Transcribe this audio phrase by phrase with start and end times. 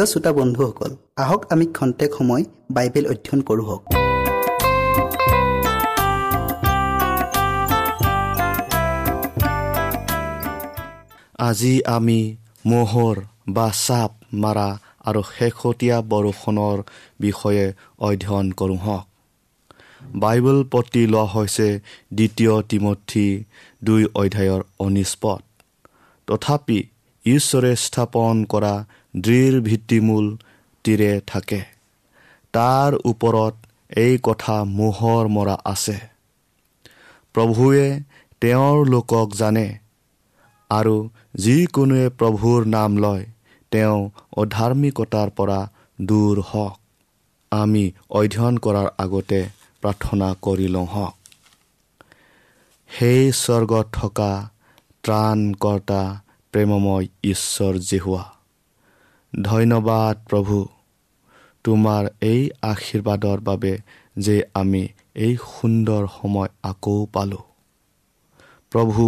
[0.00, 3.82] প্ৰিয় শ্ৰোতা বন্ধুসকল আহক আমি খন্তেক সময় বাইবেল অধ্যয়ন কৰোঁ হওক।
[11.48, 12.20] আজি আমি
[12.66, 13.16] মোহৰ
[13.48, 14.10] বা চাপ
[14.42, 14.68] মাৰা
[15.08, 16.78] আৰু শেহতীয়া বৰষুণৰ
[17.20, 17.66] বিষয়ে
[18.06, 19.04] অধ্যয়ন কৰোঁ হওক।
[20.22, 21.68] বাইবেল পতি লোৱা হৈছে
[22.14, 23.26] দ্বিতীয় তিমঠি
[23.84, 25.40] দুই অধ্যায়ৰ অনিষ্পদ
[26.28, 26.78] তথাপি
[27.24, 28.74] ঈশ্বৰে স্থাপন কৰা
[29.16, 30.36] দৃঢ় ভিত্তিমূল
[30.84, 31.60] তীৰে থাকে।
[32.52, 33.54] তাৰ ওপৰত
[33.96, 35.98] এই কথা মোহৰ মৰা আছে।
[37.34, 38.00] প্ৰভুৱে
[38.40, 39.78] তেওঁৰ লোকক জানে
[40.70, 43.26] আৰু যিকোনোৱে প্ৰভুৰ নাম লয়
[43.70, 46.78] তেওঁ অধাৰ্মিকতাৰ পৰা দূৰ হওক।
[47.52, 49.48] আমি অধ্যয়ন কৰাৰ আগতে
[49.82, 51.14] প্ৰাৰ্থনা কৰি লওঁ হওক।
[52.90, 54.50] সেই স্বৰ্গত থকা
[55.02, 56.20] ত্ৰাণকৰ্তা
[56.52, 58.39] প্ৰেমময় ঈশ্বৰ জেহুৱা।
[59.32, 60.56] ধন্যবাদ প্ৰভু।
[61.64, 63.72] তোমাৰ এই আশীৰ্বাদৰ বাবে
[64.18, 64.82] যে আমি
[65.14, 67.44] এই সুন্দৰ সময় আকৌ পালোঁ।
[68.72, 69.06] প্ৰভু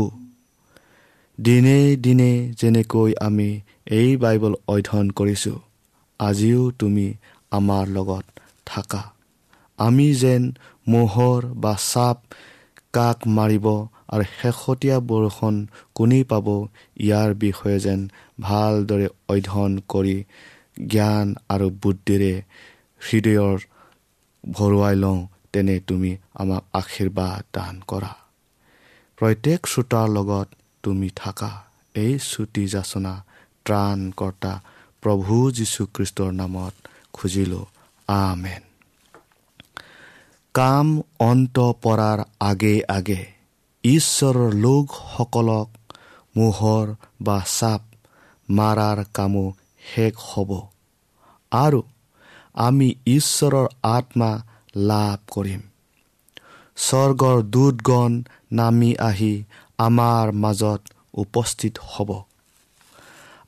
[1.38, 3.50] দিনে দিনে যেনেকৈ আমি
[3.90, 5.58] এই বাইবল অধ্যয়ন কৰিছোঁ
[6.20, 7.06] আজিও তুমি
[7.50, 8.24] আমাৰ লগত
[8.66, 9.02] থাকা।
[9.78, 10.42] আমি যেন
[10.88, 12.16] মোহৰ বা চাপ
[12.92, 13.66] কাক মাৰিব
[14.12, 16.46] আৰু শেহতীয়া বৰষুণ কোনেই পাব
[16.96, 18.00] ইয়াৰ বিষয়ে যেন
[18.40, 20.24] ভালদৰে অধ্যয়ন কৰি
[20.88, 22.42] জ্ঞান আৰু বুদ্ধিৰে
[23.00, 23.58] হৃদয়ৰ
[24.52, 28.12] ভৰুৱাই লওঁ তেনে তুমি আমাক আশীৰ্বাদ দান কৰা।
[29.18, 30.48] প্ৰত্যেক শ্ৰোতাৰ লগত
[30.82, 31.64] তুমি থাকা।
[31.94, 33.24] এই চুটি যাচনা
[33.64, 34.52] ত্ৰাণকৰ্তা
[35.02, 36.74] প্ৰভু যীশুখ্ৰীষ্টৰ নামত
[37.12, 37.64] খুজিলোঁ।
[38.08, 38.62] আমেন।
[40.54, 43.31] কাম অন্ত পৰাৰ আগে আগে
[43.84, 45.68] ঈশ্বৰৰ লোকসকলক
[46.36, 46.90] মোহৰ
[47.20, 47.82] বা চাপ
[48.48, 49.46] মাৰাৰ কামো
[49.86, 50.50] শেষ হ'ব।
[51.52, 51.80] আৰু
[52.58, 54.30] আমি ঈশ্বৰৰ আত্মা
[54.84, 55.62] লাভ কৰিম।
[56.76, 58.12] স্বৰ্গৰ দূতগণ
[58.52, 59.32] নামি আহি
[59.78, 60.80] আমাৰ মাজত
[61.14, 62.10] উপস্থিত হ'ব।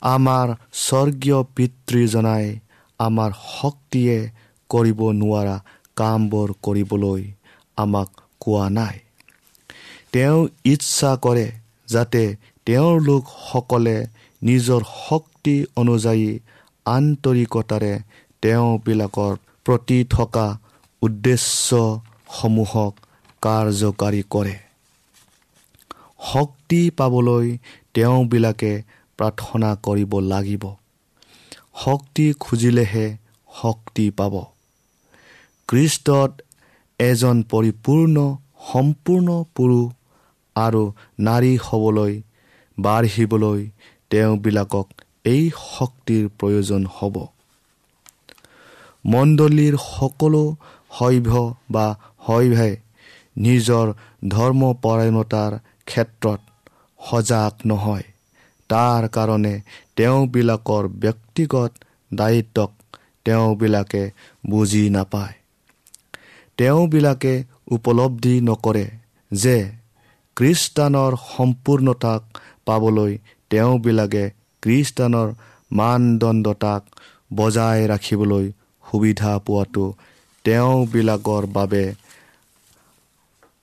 [0.07, 0.47] আমাৰ
[0.79, 2.45] স্বৰ্গীয় পিতৃজনাই
[2.99, 4.17] আমাৰ শক্তিয়ে
[4.69, 5.57] কৰিব নোৱাৰা
[5.95, 7.23] কামবোৰ কৰিবলৈ
[7.77, 8.09] আমাক
[8.39, 9.04] কোৱা নাই।
[10.15, 11.51] তেওঁ ইচ্ছা কৰে
[11.87, 12.35] যাতে
[12.65, 13.95] তেওঁৰ লোকসকলে
[14.41, 16.39] নিজৰ শক্তি অনুযায়ী
[16.85, 17.93] আন্তৰিকতাৰে
[18.41, 19.33] তেওঁবিলাকৰ
[19.65, 20.45] প্ৰতি থকা
[21.01, 22.93] উদ্দেশ্যসমূহক
[23.41, 24.55] কাৰ্যকাৰী কৰে।
[26.33, 27.57] শক্তি পাবলৈ
[27.93, 28.71] তেওঁবিলাকে
[29.19, 30.63] প্ৰাৰ্থনা কৰিব লাগিব।
[31.83, 33.17] শক্তি খুজিলেহে
[33.49, 34.33] শক্তি পাব।
[35.69, 36.31] খ্ৰীষ্টত
[36.99, 38.15] এজন পৰিপূৰ্ণ
[38.73, 40.04] সম্পূৰ্ণ পুৰুষ
[40.55, 42.21] আৰু নাৰী হ'বলৈ
[42.79, 43.69] বাঢ়িবলৈ
[44.09, 44.87] তেওঁবিলাকক
[45.25, 47.15] এই শক্তিৰ প্ৰয়োজন হ'ব।
[49.05, 50.55] মণ্ডলীৰ সকলো
[50.99, 51.29] শৈভ
[51.71, 51.85] বা
[52.27, 52.73] শৈভাই
[53.37, 53.93] নিজৰ
[54.27, 55.51] ধৰ্মপৰায়ণতাৰ
[55.85, 56.41] ক্ষেত্ৰত
[56.99, 58.03] সজাগ নহয়।
[58.69, 59.61] তাৰ কাৰণে
[59.95, 61.71] তেওঁবিলাকৰ ব্যক্তিগত
[62.13, 62.71] দায়িত্বক
[63.25, 64.03] তেওঁবিলাকে
[64.49, 65.33] বুজি নাপায়।
[66.57, 68.85] তেওঁবিলাকে উপলব্ধি নকৰে
[69.31, 69.57] যে
[70.37, 72.21] খ্ৰীষ্টানৰ সম্পূৰ্ণতাক
[72.65, 73.13] পাবলৈ
[73.49, 74.23] তেওঁবিলাকে
[74.63, 75.29] খ্ৰীষ্টানৰ
[75.71, 76.81] মানদণ্ডতাক
[77.33, 78.45] বজাই ৰাখিবলৈ
[78.83, 79.85] সুবিধা পোৱাটো
[80.45, 81.83] তেওঁবিলাকৰ বাবে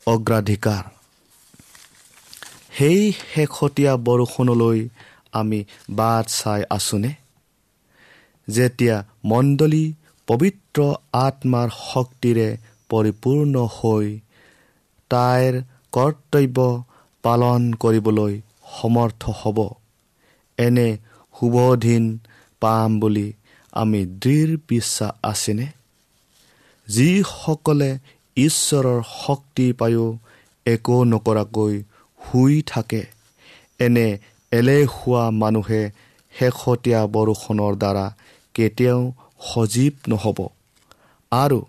[0.07, 0.85] অগ্ৰাধিকাৰ।
[2.77, 3.01] সেই
[3.33, 4.79] শেহতীয়া বৰষুণলৈ
[5.33, 5.61] আমি
[5.91, 7.13] বাট চাই আছোনে?
[8.49, 9.85] যেতিয়া মণ্ডলী
[10.29, 10.79] পবিত্ৰ
[11.19, 12.49] আত্মাৰ শক্তিৰে
[12.91, 14.07] পৰিপূৰ্ণ হৈ
[15.11, 15.55] তাইৰ
[15.93, 16.59] কৰ্তব্য
[17.25, 18.35] পালন কৰিবলৈ
[18.79, 19.59] সমৰ্থ হ'ব।
[20.59, 20.89] এনে
[21.35, 22.05] শুভদিন
[22.62, 23.29] পাম বুলি
[23.73, 25.67] আমি দৃঢ় বিশ্বাস আছেনে?
[26.89, 27.91] যিসকলে
[28.37, 30.06] ঈশ্বৰৰ শক্তি পায়ো
[30.67, 31.75] একো নকৰাকৈ
[32.21, 33.03] শুই থাকে।
[33.79, 34.09] এনে
[34.53, 35.83] এলেহুৱা মানুহে
[36.35, 38.06] শেহতীয়া বৰষুণৰ দ্বাৰা
[38.55, 39.00] কেতিয়াও
[39.49, 40.39] সজীৱ নহ'ব
[41.33, 41.61] আৰু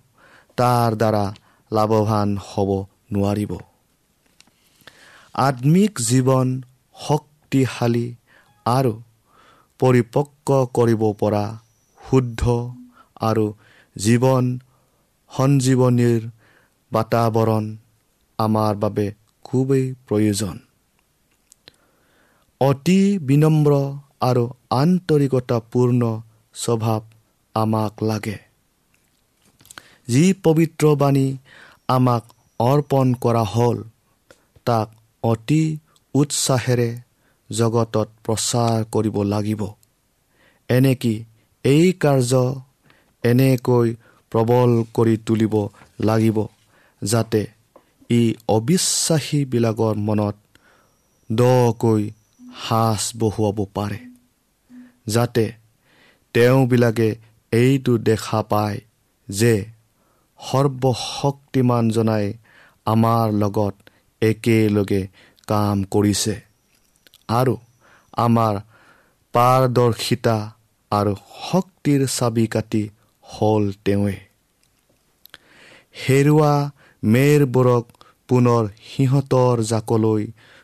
[0.58, 1.26] তাৰ দ্বাৰা
[1.72, 2.70] লাভৱান হ'ব
[3.14, 3.52] নোৱাৰিব।
[5.36, 6.62] আত্মিক জীৱন
[6.98, 8.08] শক্তিশালী
[8.66, 8.94] আৰু
[9.80, 11.46] পৰিপক্ক কৰিব পৰা
[12.10, 12.42] শুদ্ধ
[13.22, 13.46] আৰু
[13.96, 14.46] জীৱন
[15.32, 16.22] সঞ্জীৱনীৰ
[16.92, 17.66] বাতাৱৰণ
[18.40, 19.08] আমাৰ বাবে
[19.44, 20.56] খুবেই প্ৰয়োজন।
[22.62, 23.72] অতি বিনম্ৰ
[24.22, 26.02] আৰু আন্তৰিকতাপূৰ্ণ
[26.56, 27.02] স্বভাৱ
[27.56, 28.38] আমাক লাগে।
[30.08, 31.28] যি পবিত্ৰ বাণী
[31.88, 32.24] আমাক
[32.60, 33.84] অৰ্পণ কৰা হ'ল
[34.66, 34.90] তাক
[35.24, 35.64] অতি
[36.16, 36.90] উৎসাহেৰে
[37.50, 39.62] জগতত প্ৰচাৰ কৰিব লাগিব।
[40.70, 41.14] এনেকি
[41.66, 42.42] এই কাৰ্য
[43.24, 43.88] এনেকৈ
[44.32, 45.56] প্ৰবল কৰি তুলিব
[46.04, 46.38] লাগিব
[47.02, 47.42] যাতে
[48.10, 50.36] ই অবিশ্বাসীবিলাকৰ মনত
[51.30, 52.04] দকৈ
[52.62, 54.00] সাজ বহুৱাব পাৰে
[55.08, 55.46] যাতে
[56.36, 57.10] তেওঁবিলাকে
[57.52, 58.80] এইটো দেখা পায়
[59.30, 59.54] যে
[60.40, 62.26] সৰ্বশক্তিমানজনাই
[62.86, 63.76] আমাৰ লগত
[64.30, 65.02] একেলগে
[65.48, 66.36] কাম কৰিছে।
[67.32, 67.56] আৰু
[68.18, 68.56] আমাৰ
[69.34, 70.38] পাৰদৰ্শিতা
[70.92, 72.84] আৰু শক্তিৰ চাবি কাটি
[73.24, 74.18] হ'ল তেওঁৱে।
[76.04, 76.54] হেৰুৱা
[77.04, 77.86] মেৰবোৰক
[78.30, 80.24] পুনৰ সিহঁতৰ জাকলৈ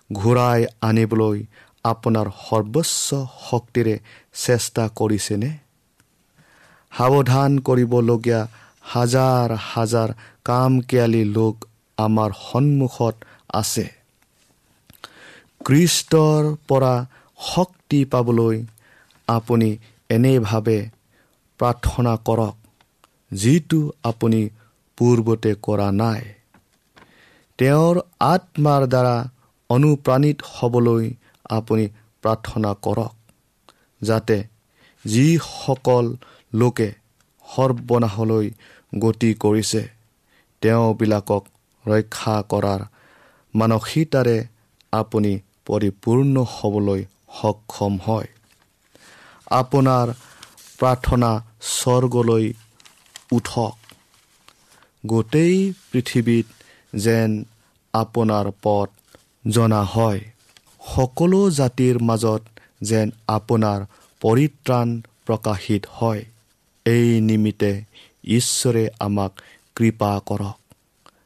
[0.09, 1.37] ঘূৰাই আনিবলৈ
[1.85, 3.07] আপোনাৰ সৰ্বোচ্চ
[3.47, 3.95] শক্তিৰে
[4.45, 5.49] চেষ্টা কৰিছেনে?
[6.91, 8.41] সাৱধান কৰিবলগীয়া
[8.93, 10.09] হাজাৰ হাজাৰ
[10.45, 11.55] কামকেয়ালী লোক
[11.97, 13.15] আমাৰ সন্মুখত
[13.53, 13.89] আছে।
[15.65, 17.05] কৃষ্টৰ পৰা
[17.39, 18.65] শক্তি পাবলৈ
[19.27, 19.77] আপুনি
[20.09, 20.89] এনেভাৱে
[21.59, 22.55] প্ৰাৰ্থনা কৰক
[23.31, 24.49] যিটো আপুনি
[24.97, 26.21] পূৰ্বতে কৰা নাই।
[27.59, 29.15] তেওঁৰ আত্মাৰ দ্বাৰা
[29.69, 31.13] অনুপ্ৰাণিত হ'বলৈ
[31.49, 31.85] আপুনি
[32.23, 33.13] প্ৰাৰ্থনা কৰক
[34.01, 34.43] যাতে
[35.05, 36.15] যিসকল
[36.53, 36.89] লোকে
[37.47, 38.49] সৰ্বনাশলৈ
[38.99, 39.81] গতি কৰিছে
[40.61, 41.43] তেওঁবিলাকক
[41.87, 42.81] ৰক্ষা কৰাৰ
[43.55, 44.47] মানসিকতাৰে
[44.91, 47.05] আপুনি পৰিপূৰ্ণ হ'বলৈ
[47.41, 48.27] সক্ষম হয়।
[49.51, 50.13] আপোনাৰ
[50.79, 52.53] প্ৰাৰ্থনা স্বৰ্গলৈ
[53.31, 53.77] উঠক।
[55.05, 56.45] গোটেই পৃথিৱীত
[56.95, 57.43] যেন
[57.93, 58.89] আপোনাৰ পথ
[59.47, 60.19] জনা হয়।
[60.95, 62.41] সকলো জাতিৰ মাজত
[62.81, 63.85] যেন আপোনাৰ
[64.21, 66.25] পৰিত্ৰাণ প্ৰকাশিত হয়।
[66.85, 67.83] এই নিমিত্তে
[68.23, 69.31] ঈশ্বৰে আমাক
[69.75, 70.59] কৃপা কৰক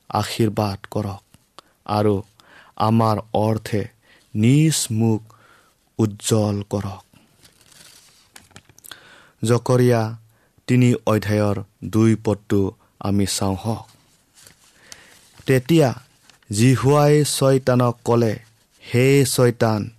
[0.10, 1.33] আশীৰ্বাদ কৰক।
[1.86, 2.24] আৰু
[2.76, 3.88] আমাৰ অৰ্থে
[4.36, 5.22] নিজ মুখ
[5.98, 7.04] উজ্জ্বল কৰক।
[9.46, 10.18] জকৰীয়া
[10.68, 13.88] তিনি অধ্যায়ৰ দুই পদটো আমি চাওঁ হওক।
[15.46, 15.94] তেতিয়া
[16.52, 18.40] জিহুৱাই ছয়তানক ক'লে
[18.84, 19.90] হে ছয়তান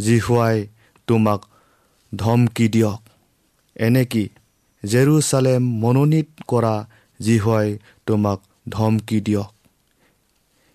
[0.00, 0.66] জিহুৱাই
[1.06, 1.40] তোমাক
[2.16, 3.00] ধমকি দিয়ক।
[3.76, 4.28] এনেকি
[4.84, 6.86] জেৰুচালেম মনোনীত কৰা
[7.20, 9.53] জিহুৱাই তোমাক ধমকি দিয়ক?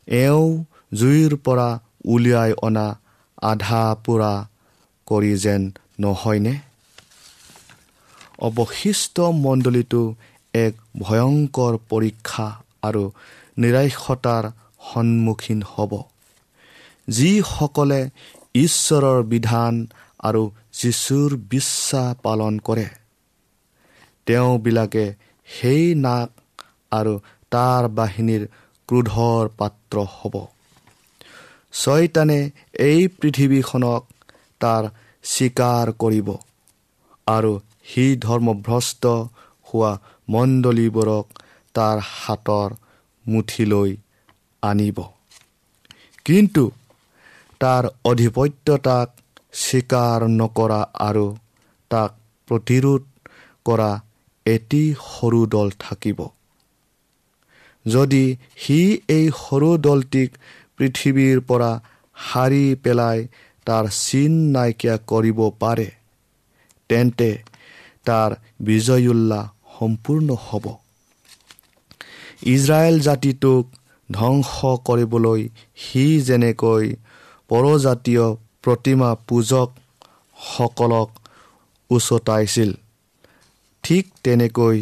[0.10, 0.64] এওঁ
[0.94, 3.00] জুইৰ পৰা উলিয়াই অনা
[3.42, 4.48] আধা পোৰা
[5.06, 6.60] কৰি যেন নহয়নে?
[8.40, 10.16] অৱশিষ্ট মণ্ডলীটো
[10.54, 13.12] এক ভয়ংকৰ পৰীক্ষা আৰু
[13.58, 14.52] নিৰাশতাৰ
[14.94, 16.04] সন্মুখীন হ'ব।
[17.08, 18.10] যিসকলে
[18.54, 19.88] ঈশ্বৰৰ বিধান
[20.20, 22.86] আৰু যীশুৰ বিশ্বাস পালন কৰে
[24.26, 25.14] তেওঁবিলাকে
[25.46, 26.62] সেই নাক
[26.92, 27.20] আৰু
[27.52, 28.48] তাৰ বাহিনীৰ
[28.90, 30.36] ক্ৰোধৰ পাত্ৰ হ'ব।
[31.74, 32.40] ছয়তানে
[32.80, 34.04] এই পৃথিৱীখনক
[34.62, 34.84] তাৰ
[35.24, 36.30] স্বীকাৰ কৰিব
[37.28, 37.52] আৰু
[37.90, 39.04] সি ধৰ্মভ্ৰষ্ট
[39.68, 39.92] হোৱা
[40.30, 41.26] মণ্ডলীবোৰক
[41.76, 42.70] তাৰ হাতৰ
[43.26, 43.92] মুঠিলৈ
[44.64, 44.98] আনিব।
[46.26, 46.64] কিন্তু
[47.62, 49.08] তাৰ অধিপত্যতাক
[49.60, 51.26] স্বীকাৰ নকৰা আৰু
[51.92, 52.12] তাক
[52.48, 53.04] প্ৰতিৰোধ
[53.66, 53.92] কৰা
[54.46, 56.20] এটি সৰু দল থাকিব।
[57.86, 58.24] যদি
[58.58, 60.30] সি এই সৰু দলটিক
[60.78, 61.72] পৃথিৱীৰ পৰা
[62.18, 63.24] সাৰি পেলাই
[63.68, 65.88] তাৰ চিন নাইকিয়া কৰিব পাৰে
[66.90, 67.30] তেন্তে
[68.06, 70.66] তাৰ বিজয় উল্লাস সম্পূৰ্ণ হ'ব।
[72.48, 73.64] ইজৰাইল জাতিটোক
[74.10, 75.42] ধ্বংস কৰিবলৈ
[75.80, 76.86] সি যেনেকৈ
[77.50, 78.26] পৰজাতীয়
[78.64, 81.10] প্ৰতিমা পূজকসকলক
[81.90, 82.72] উচতাইছিল
[83.84, 84.78] ঠিক তেনেকৈ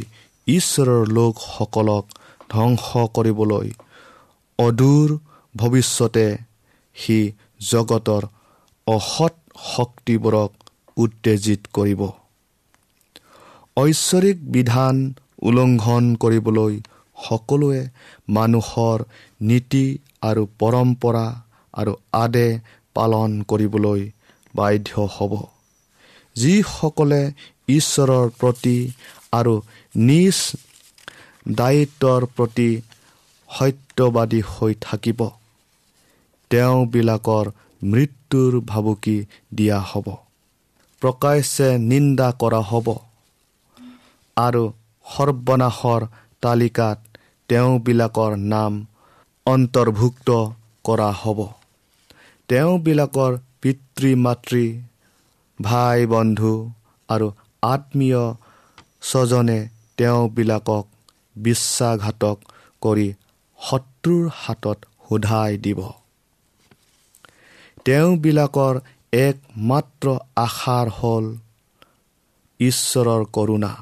[0.47, 2.16] ঈশ্বৰৰ লোকসকলক
[2.49, 2.85] ধ্বংস
[3.15, 3.67] কৰিবলৈ।
[4.59, 5.09] অদূৰ
[5.55, 6.27] ভৱিষ্যতে
[6.95, 7.17] সি
[7.69, 8.23] জগতৰ
[8.87, 9.35] অসৎ
[9.67, 10.51] শক্তিবোৰক
[10.97, 12.01] উত্তেজিত কৰিব।
[13.77, 14.95] ঐশ্বৰিক বিধান
[15.41, 16.73] উলংঘন কৰিবলৈ
[17.17, 17.81] সকলোৱে
[18.29, 19.03] মানুহৰ
[19.41, 19.85] নীতি
[20.21, 21.25] আৰু পৰম্পৰা
[21.73, 22.47] আৰু আদে
[22.95, 24.01] পালন কৰিবলৈ
[24.53, 25.33] বাধ্য হ'ব।
[26.35, 27.21] যিসকলে
[27.69, 28.77] ঈশ্বৰৰ প্ৰতি
[29.31, 29.53] আৰু
[30.01, 30.37] নিজ
[31.47, 32.81] দায়িত্বৰ প্ৰতি
[33.49, 35.29] সত্যবাদী হৈ থাকিব।
[36.49, 37.51] তেওঁবিলাকৰ
[37.83, 40.07] মৃত্যুৰ ভাবুকি দিয়া হ'ব।
[41.01, 42.87] প্ৰকাশ্যে নিন্দা কৰা হ'ব।
[44.37, 44.73] আৰু
[45.05, 46.07] সৰ্বনাশৰ
[46.41, 46.99] তালিকাত
[47.49, 48.85] তেওঁবিলাকৰ নাম
[49.45, 50.29] অন্তৰ্ভুক্ত
[50.83, 51.47] কৰা হ'ব।
[52.49, 54.81] তেওঁবিলাকৰ পিতৃ মাতৃ
[55.61, 56.71] ভাই বন্ধু
[57.09, 58.23] আৰু আত্মীয়
[59.01, 60.85] স্বজনে তেওঁবিলাকক
[61.43, 62.37] বিশ্বাসঘাতক
[62.81, 63.07] কৰি
[63.59, 65.79] শত্ৰুৰ হাতত সোধাই দিব।
[67.85, 68.75] তেওঁবিলাকৰ
[69.13, 71.25] একমাত্ৰ আশাৰ হ'ল
[72.59, 73.73] ঈশ্বৰৰ কৰোণা।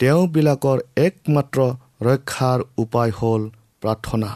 [0.00, 1.58] তেওঁবিলাকৰ একমাত্ৰ
[2.02, 3.42] ৰক্ষাৰ উপায় হ'ল
[3.82, 4.30] প্ৰাৰ্থনা।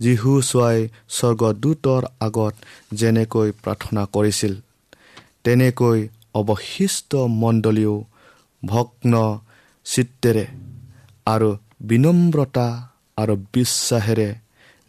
[0.00, 0.78] যীশু চোৱাই
[1.08, 2.54] স্বৰ্গদূতৰ আগত
[2.94, 4.54] যেনেকৈ প্ৰাৰ্থনা কৰিছিল
[5.44, 5.98] তেনেকৈ
[6.34, 7.94] অৱশিষ্ট মণ্ডলীও
[8.62, 9.12] ভগ্ন
[9.86, 10.44] চিত্তেৰে
[11.26, 11.50] আৰু
[11.80, 12.68] বিনম্ৰতা
[13.16, 14.28] আৰু বিশ্বাসেৰে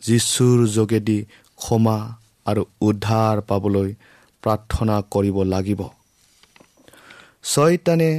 [0.03, 1.19] যীশুৰ যোগেদি
[1.55, 1.97] ক্ষমা
[2.45, 3.89] আৰু উদ্ধাৰ পাবলৈ
[4.43, 5.81] প্ৰাৰ্থনা কৰিব লাগিব।
[7.43, 8.11] ছয়তানে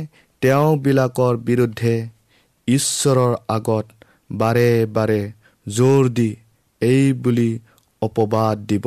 [0.42, 1.94] তেওঁবিলাকৰ বিৰুদ্ধে
[2.68, 3.87] ঈশ্বৰৰ আগত
[4.32, 5.20] বাৰে বাৰে
[5.68, 6.30] জোৰ দি
[6.82, 7.50] এই বুলি
[8.02, 8.87] অপবাদ দিব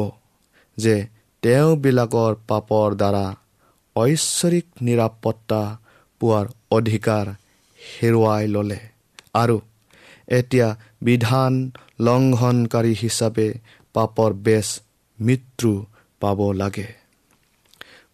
[0.77, 0.95] যে
[1.43, 3.25] তেওঁবিলাকৰ পাপৰ দ্বাৰা
[3.95, 5.61] ঐশ্বৰিক নিৰাপত্তা
[6.21, 7.25] পোৱাৰ অধিকাৰ
[7.79, 8.88] হেৰুৱাই ল'লে।
[9.33, 9.57] আৰু
[10.27, 10.67] এতিয়া
[11.01, 11.53] বিধান
[11.99, 13.47] লংঘনকাৰী হিচাপে
[13.93, 14.67] পাপৰ বেচ
[15.19, 15.71] মৃত্যু
[16.21, 16.87] পাব লাগে।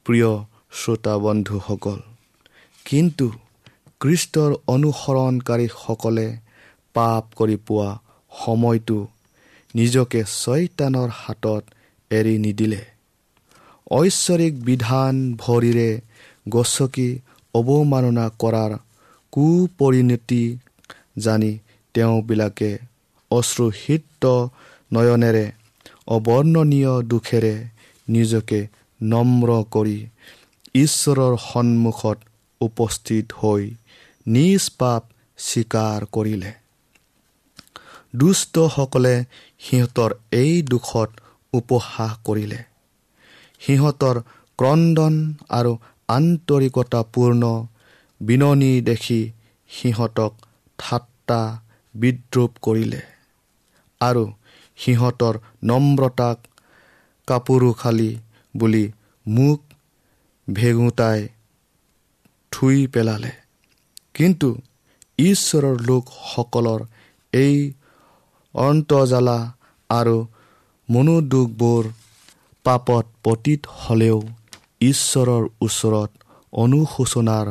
[0.05, 0.31] প্ৰিয়
[0.71, 1.99] শ্ৰোতা বন্ধুসকল
[2.85, 3.27] কিন্তু
[4.01, 6.27] কৃষ্টৰ অনুসৰণকাৰীসকলে
[6.95, 7.89] পাপ কৰি পোৱা
[8.31, 8.99] সময়টো
[9.75, 11.63] নিজকে ছয়তানৰ হাতত
[12.11, 12.81] এৰি নিদিলে।
[13.91, 15.89] ঐশ্বৰিক বিধান ভৰিৰে
[16.49, 17.09] গছকি
[17.53, 18.71] অৱমাননা কৰাৰ
[19.31, 20.43] কুপৰিণতি
[21.17, 21.51] জানি
[21.95, 22.71] তেওঁবিলাকে
[23.31, 24.23] অশ্ৰুহিত
[24.91, 25.45] নয়নেৰে
[26.07, 27.55] অৱৰ্ণনীয় দুখেৰে
[28.07, 28.59] নিজকে
[29.01, 29.97] নম্ৰ কৰি
[30.75, 32.17] ঈশ্বৰৰ সন্মুখত
[32.61, 33.63] উপস্থিত হৈ
[34.25, 35.03] নিজ পাপ
[35.39, 36.51] স্বীকাৰ কৰিলে।
[38.15, 39.15] দুষ্টসকলে
[39.59, 41.09] সিহঁতৰ এই দুখত
[41.53, 42.59] উপহাস কৰিলে।
[43.61, 44.15] সিহঁতৰ
[44.59, 45.15] ক্ৰদন
[45.49, 45.71] আৰু
[46.07, 47.43] আন্তৰিকতাপূৰ্ণ
[48.21, 49.21] বিননি দেখি
[49.69, 50.33] সিহঁতক
[50.79, 51.41] ঠাট্টা
[51.95, 53.01] বিদ্ৰোপ কৰিলে।
[54.01, 54.23] আৰু
[54.77, 56.37] সিহঁতৰ নম্ৰতাক
[57.27, 58.11] কাপোৰোখালি
[58.53, 58.85] বুলি
[59.25, 59.59] মোক
[60.47, 61.19] ভেগুতাই
[62.51, 63.31] থুই পেলালে।
[64.13, 64.49] কিন্তু
[65.19, 66.81] ঈশ্বৰৰ লোকসকলৰ
[67.33, 67.55] এই
[68.55, 69.39] অন্তজালা
[69.89, 70.17] আৰু
[70.89, 71.83] মনোদুখবোৰ
[72.65, 74.19] পাপত পতীত হ'লেও
[74.81, 76.11] ঈশ্বৰৰ ওচৰত
[76.53, 77.47] অনুশোচনাৰ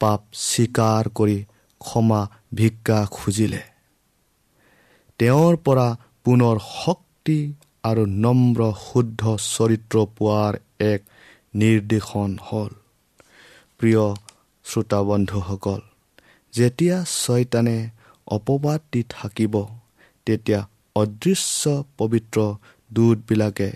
[0.00, 1.38] পাপ স্বীকাৰ কৰি
[1.80, 2.20] ক্ষমা
[2.52, 3.62] ভিক্ষা খুজিলে।
[5.20, 5.88] তেওঁৰ পৰা
[6.24, 7.38] পুনৰ শক্তি
[7.84, 9.22] আৰু নম্ৰ শুদ্ধ
[9.54, 10.52] চৰিত্ৰ পোৱাৰ
[10.92, 11.00] এক
[11.54, 12.72] নিৰ্দেশন হ'ল।
[13.80, 14.04] প্ৰিয়
[14.64, 15.80] শ্ৰোতাবন্ধুসকল
[16.54, 17.78] যেতিয়া ছয়তানে
[18.26, 19.54] অপবাদ দি থাকিব
[20.26, 20.60] তেতিয়া
[20.96, 21.62] অদৃশ্য
[21.98, 22.38] পবিত্ৰ
[22.90, 23.70] দূতবিলাকে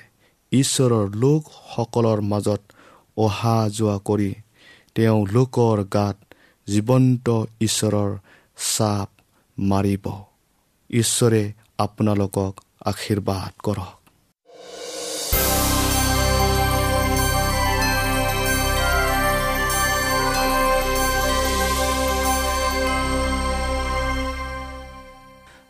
[0.52, 2.62] ঈশ্বৰৰ লোকসকলৰ মাজত
[3.16, 4.32] অহা যোৱা কৰি
[4.96, 6.16] তেওঁ লোকৰ গাত
[6.68, 7.26] জীৱন্ত
[7.60, 8.12] ঈশ্বৰৰ
[8.56, 9.10] চাপ
[9.58, 10.06] মাৰিব।
[10.90, 11.42] ঈশ্বৰে
[11.78, 12.52] আপোনালোকক
[12.84, 13.92] আশীৰ্বাদ কৰক।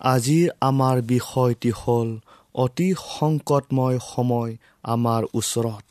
[0.05, 2.09] আজিৰ আমাৰ বিষয়টি হ'ল
[2.55, 2.89] অতি
[3.19, 5.85] সংকটময় সময় আমাৰ ওচৰত।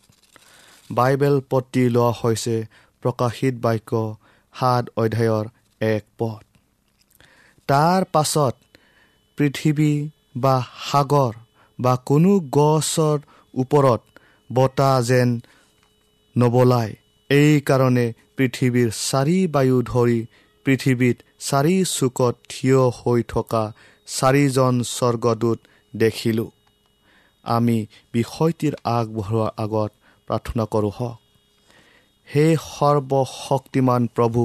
[0.91, 2.55] বাইবেল পতি লোৱা হৈছে
[3.03, 3.91] প্ৰকাশিত বাক্য
[4.53, 5.45] সাত অধ্যায়ৰ
[5.81, 6.52] এক পথ
[7.73, 8.55] তাৰ পাছত
[9.37, 9.93] পৃথিৱী
[10.35, 10.55] বা
[10.89, 11.33] সাগৰ
[11.79, 13.17] বা কোনো গছৰ
[13.53, 14.01] ওপৰত
[14.49, 15.29] বতাহ যেন
[16.35, 16.93] নবলায়।
[17.29, 18.05] এইকাৰণে
[18.37, 20.19] পৃথিৱীৰ চাৰি বায়ু ধৰি
[20.65, 23.63] পৃথিৱীত চাৰি চুকত থিয় হৈ থকা
[24.07, 25.59] চাৰিজন স্বৰ্গদূত
[25.93, 26.49] দেখিলোঁ।
[27.45, 27.77] আমি
[28.13, 29.91] বিষয়টিৰ আগবঢ়োৱাৰ আগত
[30.27, 31.17] প্ৰাৰ্থনা কৰোঁ হওক
[32.27, 34.43] হে সৰ্বশক্তিমান প্ৰভু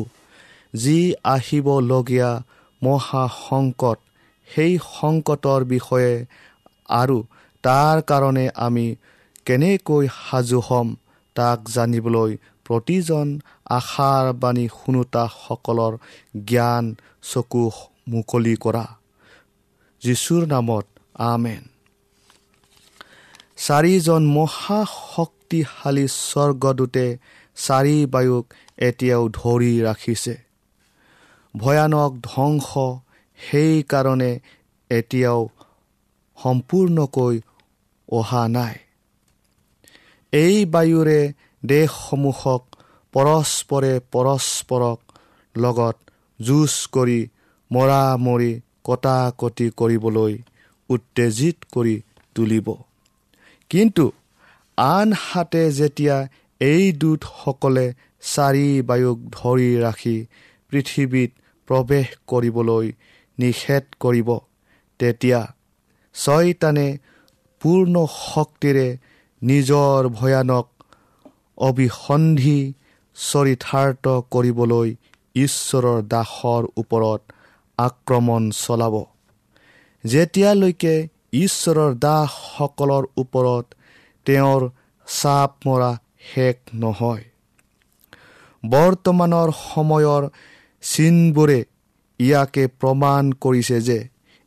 [0.74, 0.98] যি
[1.34, 2.30] আহিবলগীয়া
[2.82, 3.98] মহা সংকট
[4.54, 6.26] সেই সংকটৰ বিষয়ে
[6.88, 7.24] আৰু
[7.62, 8.96] তাৰ কাৰণে আমি
[9.44, 10.96] কেনেকৈ সাজু হ'ম
[11.34, 15.98] তাক জানিবলৈ প্ৰতিজন আশাৰ বাণী শুনোতাসকলৰ
[16.44, 17.70] জ্ঞান চকু
[18.08, 18.86] মুকলি কৰা।
[20.02, 21.62] যীশুৰ নামত আমেন।
[23.56, 27.18] চাৰিজন মহাশক্তিশালী স্বৰ্গদূতে
[27.56, 28.46] চাৰি বায়ুক
[28.78, 30.47] এতিয়াও ধৰি ৰাখিছে।
[31.60, 32.68] ভয়ানক ধ্বংস।
[33.38, 34.32] সেইকাৰণে
[34.90, 35.40] এতিয়াও
[36.38, 37.34] সম্পূৰ্ণকৈ
[38.08, 38.74] অহা নাই।
[40.32, 41.20] এই বায়ুৰে
[41.62, 42.62] দেশসমূহক
[43.14, 44.98] পৰস্পৰে পৰস্পৰক
[45.54, 45.96] লগত
[46.40, 47.20] যুঁজ কৰি
[47.70, 48.52] মৰা মৰি
[48.84, 50.34] কটাকটি কৰিবলৈ
[50.90, 51.96] উত্তেজিত কৰি
[52.36, 52.68] তুলিব।
[53.70, 54.04] কিন্তু
[54.78, 56.16] আনহাতে যেতিয়া
[56.60, 57.86] এই দূতসকলে
[58.22, 60.16] চাৰি বায়ুক ধৰি ৰাখি
[60.72, 61.30] পৃথিৱীত
[61.68, 62.86] প্ৰৱেশ কৰিবলৈ
[63.38, 64.28] নিষেধ কৰিব।
[65.00, 65.40] তেতিয়া
[66.14, 66.88] ছয়তানে
[67.62, 68.88] পূৰ্ণ শক্তিৰে
[69.42, 70.66] নিজৰ ভয়ানক
[71.58, 72.60] অভিসন্ধি
[73.16, 74.04] চৰিতাৰ্থ
[74.34, 74.88] কৰিবলৈ
[75.36, 77.20] ঈশ্বৰৰ দাসৰ ওপৰত
[77.78, 78.94] আক্ৰমণ চলাব।
[80.04, 80.94] যেতিয়ালৈকে
[81.38, 83.66] ঈশ্বৰৰ দাসসকলৰ ওপৰত
[84.26, 84.62] তেওঁৰ
[85.06, 85.90] চাপ মৰা
[86.28, 87.24] শেষ নহয়
[88.64, 90.22] বৰ্তমানৰ সময়ৰ
[90.90, 91.60] চিনবোৰে
[92.20, 93.98] ইয়াকে প্ৰমাণ কৰিছে যে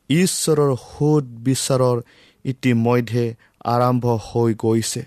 [0.09, 1.97] ঈশ্বৰৰ সোধ বিচাৰৰ
[2.45, 3.25] ইতিমধ্যে
[3.65, 5.03] আৰম্ভ হৈ গৈছে।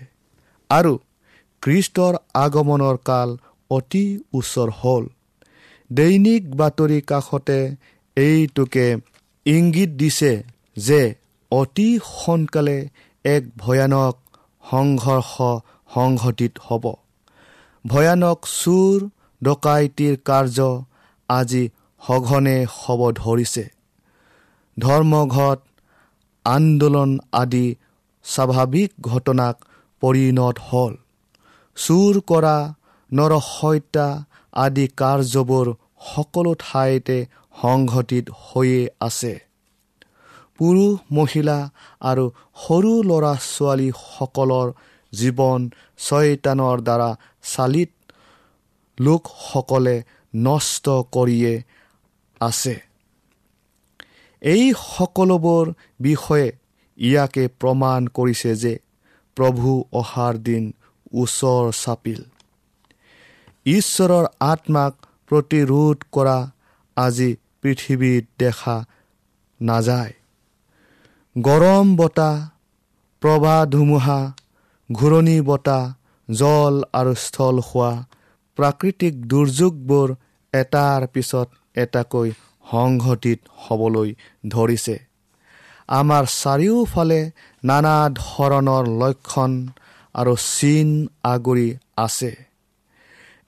[0.69, 0.93] আৰু
[1.63, 3.29] খ্ৰীষ্টৰ আগমনৰ কাল
[3.69, 5.03] অতি ওচৰ হ'ল।
[5.89, 7.59] দৈনিক বাতৰি কাষতে
[8.17, 8.87] এইটোকে
[9.45, 10.33] ইংগিত দিছে
[10.77, 11.01] যে
[11.51, 12.77] অতি সোনকালে
[13.25, 14.15] এক ভয়ানক
[14.63, 15.33] সংঘৰ্ষ
[15.93, 16.85] সংঘটিত হ'ব।
[17.85, 18.97] ভয়ানক চুৰ
[19.41, 20.59] ডকাইতিৰ কাৰ্য
[21.29, 21.63] আজি
[22.01, 23.65] সঘনে হ'ব ধৰিছে।
[24.77, 25.59] ধৰ্মঘট
[26.45, 27.75] আন্দোলন আদি
[28.25, 29.55] স্বাভাৱিক ঘটনাক
[30.01, 30.93] পৰিণত হ'ল।
[31.77, 32.57] চুৰ কৰা
[33.11, 34.07] নৰহত্যা
[34.53, 35.67] আদি কাৰ্যবোৰ
[36.05, 37.17] সকলো ঠাইতে
[37.61, 39.33] সংঘটিত হৈয়ে আছে।
[40.57, 41.57] পুৰুষ মহিলা
[42.01, 42.25] আৰু
[42.67, 44.67] সৰু ল'ৰা ছোৱালীসকলৰ
[45.13, 45.59] জীৱন
[45.99, 47.09] ছয়তানৰ দ্বাৰা
[47.43, 47.91] চালিত।
[48.97, 49.95] লোকসকলে
[50.35, 51.53] নষ্ট কৰিয়ে
[52.41, 52.75] আছে।
[54.41, 55.65] এই সকলোবোৰ
[55.99, 56.47] বিষয়ে
[56.97, 58.73] ইয়াকে প্ৰমাণ কৰিছে যে
[59.37, 60.63] প্ৰভু অহাৰ দিন
[61.13, 62.21] ওচৰ চাপিল।
[63.65, 64.93] ঈশ্বৰৰ আত্মাক
[65.27, 66.37] প্ৰতিৰোধ কৰা
[66.97, 67.29] আজি
[67.61, 68.77] পৃথিৱীত দেখা
[69.59, 70.13] নাযায়।
[71.35, 72.35] গৰম বতাহ
[73.21, 74.19] প্ৰবাহ ধুমুহা
[74.89, 75.93] ঘূৰণি বতাহ
[76.29, 77.91] জল আৰু স্থল হোৱা
[78.57, 80.07] প্ৰাকৃতিক দুৰ্যোগবোৰ
[80.61, 82.29] এটাৰ পিছত এটাকৈ
[82.65, 84.09] সংঘটিত হ'বলৈ
[84.47, 84.95] ধৰিছে।
[85.89, 87.21] আমাৰ চাৰিওফালে
[87.63, 89.51] নানা ধৰণৰ লক্ষণ
[90.15, 90.89] আৰু চিন
[91.23, 92.31] আগুৰি আছে।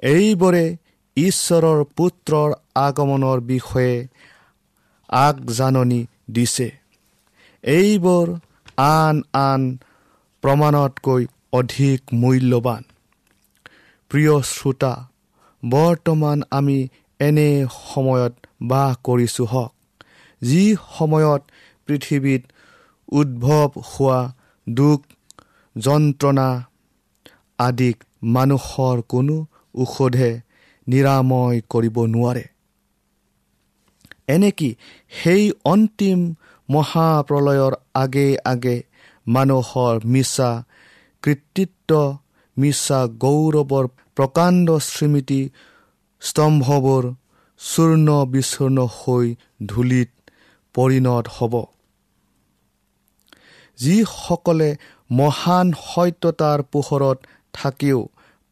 [0.03, 0.65] এইবোৰে
[1.17, 3.95] ঈশ্বৰৰ পুত্ৰৰ আগমনৰ বিষয়ে
[5.09, 6.67] আগজাননী দিছে।
[7.63, 8.27] এইবোৰ
[8.77, 9.61] আন আন
[10.43, 12.83] প্ৰমাণতকৈ অধিক মূল্যৱান।
[14.11, 14.93] প্ৰিয় শ্ৰোতা
[15.63, 16.77] বৰ্তমান আমি
[17.19, 17.49] এনে
[17.93, 19.71] সময়ত বাস কৰিছোঁ হওক।
[20.41, 20.63] যি
[20.97, 21.41] সময়ত
[21.87, 22.41] পৃথিৱীত
[23.11, 24.19] উদ্ভৱ হোৱা
[24.67, 24.99] দুখ
[25.75, 26.49] যন্ত্ৰণা
[27.59, 29.35] আদিক মানুহৰ কোনো
[29.75, 30.31] ঔষধে
[30.87, 32.45] নিৰাময় কৰিব নোৱাৰে।
[34.27, 34.69] এনেকি
[35.09, 36.19] সেই অন্তিম
[36.69, 38.77] মহাপ্ৰলয়ৰ আগে আগে
[39.27, 40.49] মানুহৰ মিছা
[41.23, 41.91] কৃতিত্ব
[42.57, 45.41] মিছা গৌৰৱৰ প্ৰকাণ্ড স্মৃতি
[46.21, 47.03] স্তম্ভবোৰ
[47.59, 49.25] চূৰ্ণ বিচূৰ্ণ হৈ
[49.65, 50.09] ধূলিত
[50.75, 51.53] পৰিণত হ'ব।
[53.79, 54.69] যিসকলে
[55.11, 57.17] মহান সত্যতাৰ পোহৰত
[57.53, 57.99] থাকিও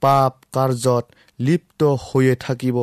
[0.01, 1.05] পাপ কাৰ্যত
[1.39, 2.77] লিপ্ত হৈয়ে থাকিব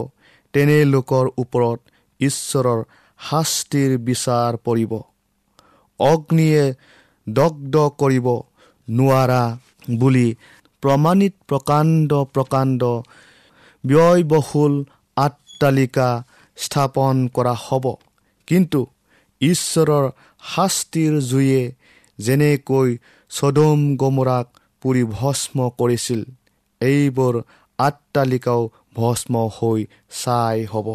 [0.55, 1.79] তেনে লোকৰ ওপৰত
[2.21, 2.81] ঈশ্বৰৰ
[3.21, 4.93] শাস্তিৰ বিচাৰ পৰিব।
[6.01, 6.65] অগ্নিয়ে
[7.27, 8.27] দগ্ধ কৰিব
[8.89, 9.43] নোৱাৰা
[9.99, 10.29] বুলি
[10.83, 12.83] প্ৰমাণিত প্ৰকাণ্ড প্ৰকাণ্ড
[13.85, 14.75] ব্যয়বহুল
[15.17, 16.09] আট্টালিকা
[16.59, 17.85] স্থাপন কৰা হ'ব।
[18.49, 18.81] কিন্তু
[19.41, 20.05] ঈশ্বৰৰ
[20.43, 21.63] শাস্তিৰ জুয়ে
[22.19, 22.89] যেনেকৈ
[23.31, 24.47] চদম গমৰাক
[24.83, 26.21] পুৰি ভস্ম কৰিছিল
[26.81, 27.35] এইবোৰ
[27.79, 28.63] আট্টালিকাও
[28.95, 29.81] ভস্ম হৈ
[30.23, 30.89] চাই হ'ব।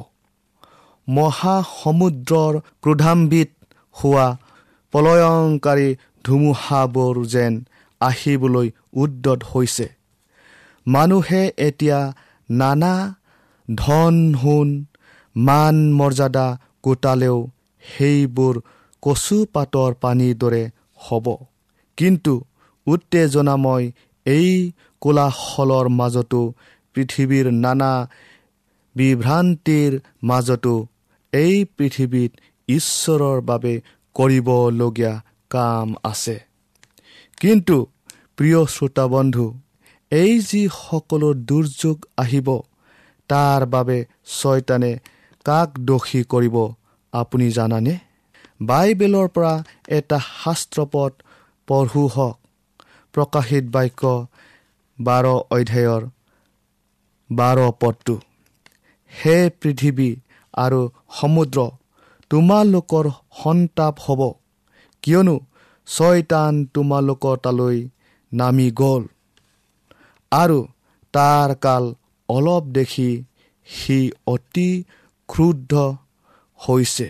[1.07, 3.49] মহাসমুদ্ৰৰ ক্ৰোধাম্বিত
[3.95, 4.27] হোৱা
[4.93, 5.89] প্ৰলয়ংকাৰী
[6.25, 7.53] ধুমুহাবোৰ যেন
[8.01, 9.89] আহিবলৈ উদ্যত হৈছে।
[10.87, 12.13] মানুহে এতিয়া
[12.49, 13.15] নানা
[13.75, 14.85] ধন সোণ
[15.35, 17.47] মান মৰ্যাদা গোটালেও
[17.83, 18.55] সেইবোৰ
[19.01, 20.63] কচু পাতৰ পানীৰ দৰে
[20.97, 21.27] হ'ব।
[21.97, 22.43] কিন্তু
[22.87, 23.91] উত্তেজনাময়
[24.25, 26.53] এই কোলাহলৰ মাজতো
[26.93, 28.09] পৃথিৱীৰ নানা
[28.95, 30.85] বিভ্ৰান্তিৰ মাজতো
[31.33, 32.31] এই পৃথিৱীত
[32.67, 33.81] ঈশ্বৰৰ বাবে
[34.15, 36.46] কৰিবলগীয়া কাম আছে।
[37.41, 37.75] কিন্তু
[38.37, 39.45] প্ৰিয় শ্ৰোতা বন্ধু
[40.11, 42.47] এই যি সকলো দুৰ্যোগ আহিব
[43.29, 43.97] তাৰ বাবে
[44.37, 44.91] ছয়তানে
[45.45, 46.55] কাক দোষী কৰিব
[47.13, 47.93] আপুনি জানানে?
[48.61, 49.53] বাইবেলৰ পৰা
[49.97, 51.11] এটা শাস্ত্ৰপদ
[51.67, 52.35] পঢ়ো হওক।
[53.13, 54.01] প্ৰকাশিত বাক্য
[54.99, 56.03] বাৰ অধ্যায়ৰ
[57.29, 58.15] বাৰ পদটো
[59.11, 60.09] হে পৃথিৱী
[60.53, 60.81] আৰু
[61.17, 61.57] সমুদ্ৰ
[62.31, 63.05] তোমালোকৰ
[63.43, 64.21] সন্তাপ হ'ব।
[65.03, 65.35] কিয়নো
[65.87, 67.77] ছয়তান তোমালোকৰ তালৈ
[68.31, 69.03] নামি গ'ল।
[70.31, 70.59] আৰু
[71.13, 71.85] তাৰ কাল
[72.29, 73.11] অলপ দেখি
[73.67, 74.69] সি অতি
[75.29, 75.73] ক্ৰুদ্ধ
[76.59, 77.07] হৈছে।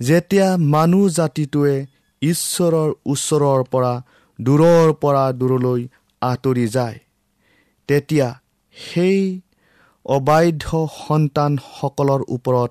[0.00, 1.76] যেতিয়া মানুহ জাতিটোৱে
[2.22, 3.92] ঈশ্বৰৰ ওচৰৰ পৰা
[4.38, 5.80] দূৰৰ পৰা দূৰলৈ
[6.22, 6.98] আঁতৰি যায়
[7.88, 8.28] তেতিয়া
[8.76, 9.20] সেই
[10.06, 12.70] অবাধ্য সন্তানসকলৰ ওপৰত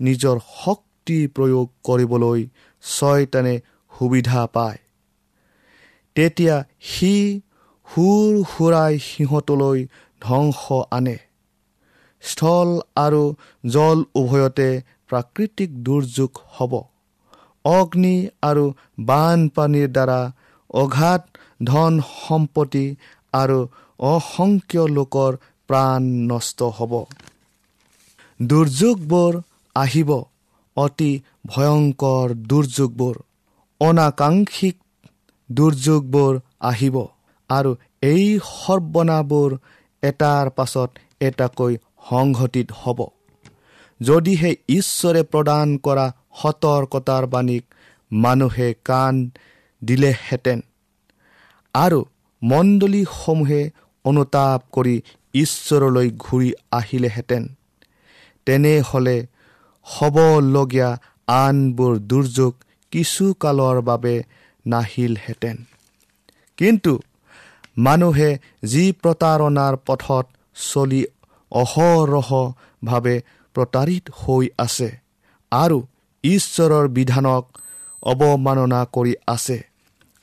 [0.00, 2.40] নিজৰ শক্তি প্ৰয়োগ কৰিবলৈ
[2.82, 3.54] ছয়তানে
[3.98, 4.78] সুবিধা পায়।
[6.16, 7.14] তেতিয়া সি
[7.88, 9.78] সুৰ সুৰাই সিহঁতলৈ
[10.22, 11.16] ধ্বংস আনে।
[12.22, 13.22] স্থল আৰু
[13.66, 14.70] জল উভয়তে
[15.08, 16.72] প্ৰাকৃতিক দুৰ্যোগ হ'ব।
[17.64, 18.64] অগ্নি আৰু
[19.00, 20.20] বানপানীৰ দ্বাৰা
[20.74, 21.22] অঘাত
[21.64, 22.86] ধন সম্পত্তি
[23.32, 23.58] আৰু
[23.98, 25.32] অসংখ্য লোকৰ
[25.68, 26.92] প্ৰাণ নষ্ট হ'ব।
[28.40, 29.32] দুৰ্যোগবোৰ
[29.76, 30.10] আহিব
[30.76, 31.12] অতি
[31.46, 33.16] ভয়ংকৰ দুৰ্যোগবোৰ।
[33.80, 34.76] অনাকাংক্ষিক
[35.50, 36.96] দুৰ্যোগবোৰ আহিব
[37.50, 37.70] আৰু
[38.02, 39.50] এই সৰ্বনাবোৰ
[40.02, 41.72] এটাৰ পাছত এটাকৈ
[42.10, 42.98] সংঘটিত হ'ব।
[44.00, 46.06] যদিহে ঈশ্বৰে প্ৰদান কৰা
[46.40, 47.64] সতৰ্কতাৰ বাণীক
[48.10, 49.14] মানুহে কাণ
[49.82, 50.58] দিলেহেঁতেন
[51.74, 52.00] আৰু
[52.42, 53.62] মণ্ডলীসমূহে
[54.04, 54.96] অনুতাপ কৰি
[55.34, 57.42] ঈশ্বৰলৈ ঘূৰি আহিলেহেঁতেন
[58.46, 59.16] তেনেহ'লে
[59.86, 60.90] হ'বলগীয়া
[61.28, 62.54] আনবোৰ দুৰ্যোগ
[62.96, 64.14] কিছুকালৰ বাবে
[64.66, 65.56] নাহিলহেঁতেন।
[66.58, 66.92] কিন্তু
[67.78, 68.30] মানুহে
[68.64, 71.02] যি প্ৰতাৰণাৰ পথত চলি
[71.52, 73.16] অহৰহভাৱে
[73.56, 74.88] প্ৰতাৰিত হৈ আছে
[75.52, 75.78] আৰু
[76.24, 77.44] ঈশ্বৰৰ বিধানক
[78.02, 79.58] অৱমাননা কৰি আছে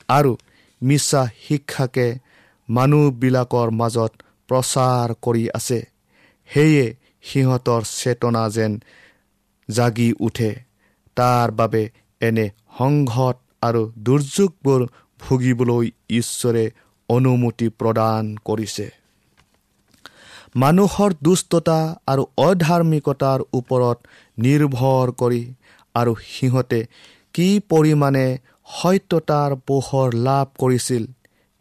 [0.08, 0.32] আৰু
[0.82, 2.08] মিছা শিক্ষাকে
[2.68, 4.12] মানুহবিলাকৰ মাজত
[4.48, 5.80] প্ৰচাৰ কৰি আছে
[6.50, 6.86] সেয়ে
[7.22, 8.72] সিহঁতৰ চেতনা যেন
[9.68, 10.50] জাগি উঠে।
[11.16, 11.82] তাৰ বাবে
[12.20, 12.46] এনে
[12.78, 14.80] সংঘত আৰু দুৰ্যোগবোৰ
[15.20, 16.64] ভুগিবলৈ ঈশ্বৰে
[17.08, 18.86] অনুমতি প্ৰদান কৰিছে।
[20.56, 23.98] মানুহৰ দুষ্টতা আৰু অধাৰ্মিকতাৰ ওপৰত
[24.38, 25.42] নিৰ্ভৰ কৰি
[25.94, 26.80] আৰু সিহঁতে
[27.34, 28.26] কি পৰিমাণে
[28.72, 31.04] সত্যতাৰ পোহৰ লাভ কৰিছিল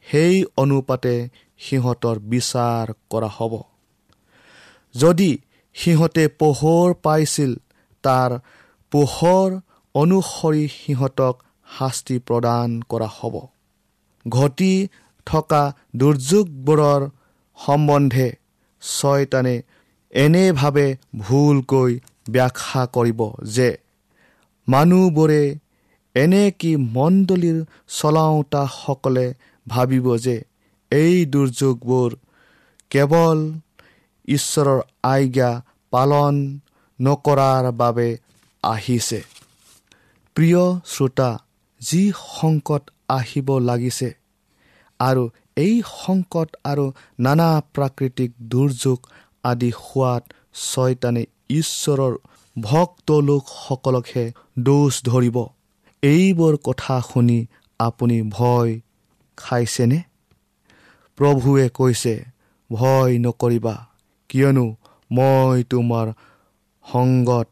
[0.08, 1.16] সেই অনুপাতে
[1.60, 3.54] সিহঁতৰ বিচাৰ কৰা হ'ব।
[4.96, 5.32] যদি
[5.76, 7.52] সিহঁতে পোহৰ পাইছিল
[8.04, 8.32] তাৰ
[8.92, 9.50] পোহৰ
[9.96, 11.36] অনুসৰি সিহঁতক
[11.68, 13.36] শাস্তি প্ৰদান কৰা হ'ব।
[14.26, 14.74] ঘটি
[15.28, 15.64] থকা
[16.00, 17.02] দুৰ্যোগবোৰৰ
[17.58, 18.28] সম্বন্ধে
[18.84, 19.56] ছয়তানে
[20.14, 20.88] এনেভাৱে
[21.20, 21.92] ভুলকৈ
[22.30, 23.22] ব্যাখ্যা কৰিব
[23.56, 23.70] যে
[24.68, 25.44] মানুহবোৰে
[26.16, 27.60] এনে কি মণ্ডলীৰ
[27.98, 29.28] চলাওঁতাসকলে
[29.68, 30.38] ভাবিব যে
[30.92, 32.10] এই দুৰ্যোগবোৰ
[32.92, 33.40] কেৱল
[34.28, 34.80] ঈশ্বৰৰ
[35.14, 35.52] আজ্ঞা
[35.94, 36.36] পালন
[37.00, 38.10] নকৰাৰ বাবে
[38.64, 39.20] আহিছে।
[40.36, 41.30] প্ৰিয় শ্ৰোতা
[41.82, 44.10] যি সংকট আহিব লাগিছে
[45.00, 45.24] আৰু
[45.58, 46.86] এই সংকট আৰু
[47.20, 49.00] নানা প্ৰাকৃতিক দুৰ্যোগ
[49.44, 50.24] আদি হোৱাত
[50.70, 52.14] ছয়তানে ঈশ্বৰৰ
[52.56, 54.26] ভক্ত লোকসকলকহে
[54.60, 55.38] দোষ ধৰিব।
[56.04, 57.40] এইবোৰ কথা শুনি
[57.80, 58.72] আপুনি ভয়
[59.38, 60.00] খাইছেনে?
[61.18, 62.16] প্ৰভুৱে কৈছে
[62.70, 63.76] ভয় নকৰিবা
[64.30, 64.66] কিয়নো
[65.12, 66.08] মই তোমাৰ
[66.86, 67.48] সংগত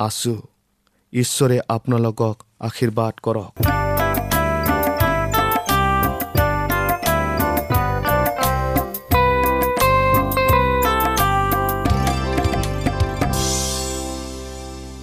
[0.00, 0.36] আছো।
[1.12, 3.52] ঈশ্বৰে আপোনালোকক আশীৰ্বাদ কৰক।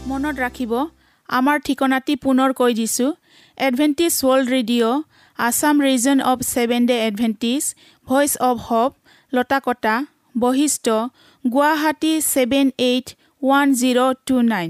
[0.09, 0.73] মনত ৰাখিব
[1.29, 3.11] আমাৰ ঠিকনাটি পুনৰ কৈ দিছোঁ।
[3.57, 5.03] Adventist world radio'
[5.39, 7.63] Assam region of seven day Adventist
[8.07, 8.91] voice of hope
[9.33, 9.95] Latakata
[10.35, 10.85] Basistha
[11.45, 13.07] Guwahati seven eight
[13.41, 14.69] one zero' two nine